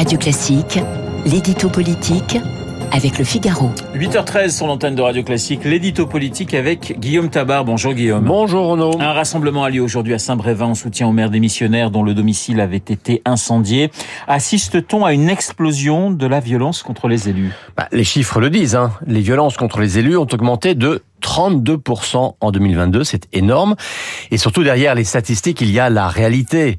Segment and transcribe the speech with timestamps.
[0.00, 0.78] Radio Classique,
[1.26, 2.38] l'édito politique
[2.90, 3.70] avec le Figaro.
[3.94, 7.66] 8h13 sur l'antenne de Radio Classique, l'édito politique avec Guillaume Tabar.
[7.66, 8.24] Bonjour Guillaume.
[8.24, 8.98] Bonjour Renaud.
[8.98, 12.60] Un rassemblement a lieu aujourd'hui à Saint-Brévin en soutien au maire démissionnaire dont le domicile
[12.60, 13.90] avait été incendié.
[14.26, 17.52] Assiste-t-on à une explosion de la violence contre les élus?
[17.76, 18.76] Bah, Les chiffres le disent.
[18.76, 18.92] Hein.
[19.06, 23.76] Les violences contre les élus ont augmenté de 32% en 2022, c'est énorme.
[24.30, 26.78] Et surtout derrière les statistiques, il y a la réalité.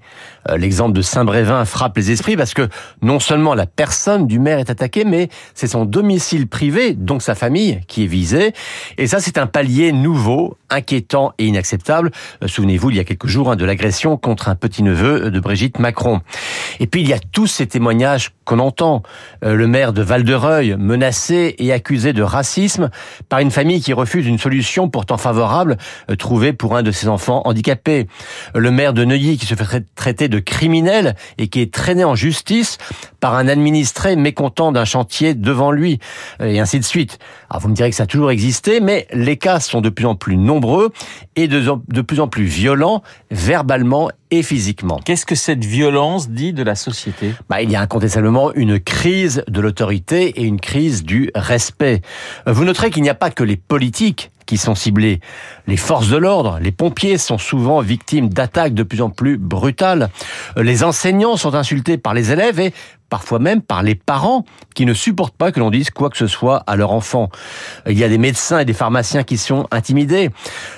[0.50, 2.68] Euh, l'exemple de Saint-Brévin frappe les esprits parce que
[3.02, 7.35] non seulement la personne du maire est attaquée, mais c'est son domicile privé, donc sa
[7.35, 8.54] famille, qui est visée.
[8.98, 12.12] Et ça, c'est un palier nouveau, inquiétant et inacceptable.
[12.44, 15.80] Euh, souvenez-vous, il y a quelques jours, hein, de l'agression contre un petit-neveu de Brigitte
[15.80, 16.21] Macron.
[16.80, 19.04] Et puis, il y a tous ces témoignages qu'on entend.
[19.44, 22.90] Euh, le maire de Val-de-Reuil, menacé et accusé de racisme
[23.30, 25.77] par une famille qui refuse une solution pourtant favorable
[26.18, 28.08] trouvée pour un de ses enfants handicapés.
[28.55, 32.16] Le maire de Neuilly qui se fait traiter de criminel et qui est traîné en
[32.16, 32.77] justice
[33.20, 35.99] par un administré mécontent d'un chantier devant lui,
[36.43, 37.20] et ainsi de suite.
[37.49, 40.05] Alors vous me direz que ça a toujours existé, mais les cas sont de plus
[40.05, 40.91] en plus nombreux
[41.35, 44.99] et de, de plus en plus violents, verbalement et physiquement.
[45.04, 47.34] Qu'est-ce que cette violence dit de la société?
[47.49, 52.01] Bah, Il y a incontestablement une crise de l'autorité et une crise du respect.
[52.47, 55.21] Vous noterez qu'il n'y a pas que les politiques qui sont ciblés.
[55.67, 60.09] Les forces de l'ordre, les pompiers sont souvent victimes d'attaques de plus en plus brutales.
[60.57, 62.73] Les enseignants sont insultés par les élèves et
[63.12, 66.28] parfois même par les parents qui ne supportent pas que l'on dise quoi que ce
[66.28, 67.29] soit à leur enfant.
[67.88, 70.29] Il y a des médecins et des pharmaciens qui sont intimidés.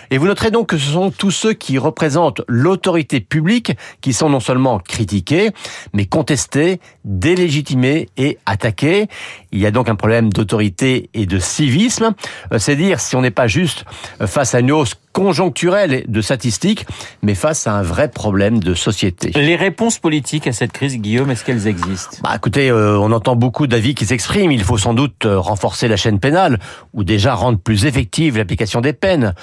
[0.09, 4.29] Et vous noterez donc que ce sont tous ceux qui représentent l'autorité publique qui sont
[4.29, 5.51] non seulement critiqués,
[5.93, 9.07] mais contestés, délégitimés et attaqués.
[9.51, 12.15] Il y a donc un problème d'autorité et de civisme.
[12.51, 13.85] Euh, c'est dire si on n'est pas juste
[14.25, 16.85] face à une hausse conjoncturelle de statistiques,
[17.21, 19.31] mais face à un vrai problème de société.
[19.35, 22.17] Les réponses politiques à cette crise, Guillaume, est-ce qu'elles existent?
[22.23, 24.51] Bah, Écoutez, euh, on entend beaucoup d'avis qui s'expriment.
[24.51, 26.59] Il faut sans doute euh, renforcer la chaîne pénale,
[26.93, 29.33] ou déjà rendre plus effective l'application des peines.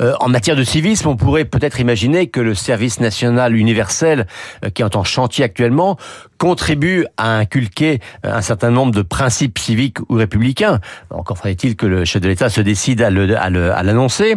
[0.00, 4.26] Euh, en matière de civisme, on pourrait peut-être imaginer que le service national universel,
[4.74, 5.98] qui est en chantier actuellement,
[6.38, 10.80] contribue à inculquer un certain nombre de principes civiques ou républicains.
[11.10, 14.36] Encore faudrait-il que le chef de l'État se décide à l'annoncer.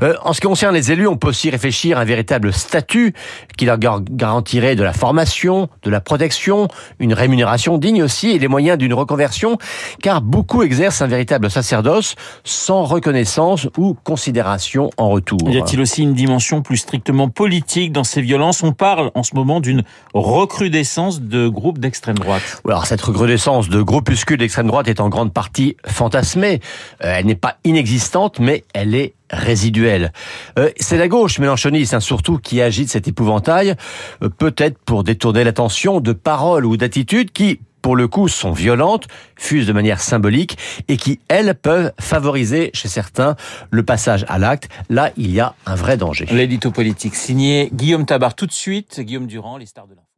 [0.00, 2.54] Le, à en ce qui concerne les élus, on peut aussi réfléchir à un véritable
[2.54, 3.12] statut
[3.58, 8.48] qui leur garantirait de la formation, de la protection, une rémunération digne aussi et les
[8.48, 9.58] moyens d'une reconversion,
[10.02, 15.38] car beaucoup exercent un véritable sacerdoce sans reconnaissance ou considération en retour.
[15.50, 18.62] Y a-t-il aussi une dimension plus strictement politique dans ces violences?
[18.62, 19.82] On parle en ce moment d'une
[20.14, 22.62] recrudescence de groupes d'extrême droite.
[22.66, 26.60] Alors cette recrudescence de groupuscules d'extrême droite est en grande partie fantasmée.
[27.04, 30.12] Euh, elle n'est pas inexistante, mais elle est résiduelle.
[30.58, 33.74] Euh, c'est la gauche mélanchoniste, hein, surtout, qui agite cet épouvantail,
[34.22, 39.08] euh, peut-être pour détourner l'attention de paroles ou d'attitudes qui, pour le coup, sont violentes,
[39.36, 40.56] fusent de manière symbolique
[40.88, 43.36] et qui, elles, peuvent favoriser chez certains
[43.70, 44.68] le passage à l'acte.
[44.88, 46.26] Là, il y a un vrai danger.
[46.30, 48.34] L'édito politique signé Guillaume Tabar.
[48.34, 50.11] Tout de suite, Guillaume Durand, les stars de l'info.